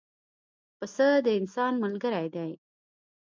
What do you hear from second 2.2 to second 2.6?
دی.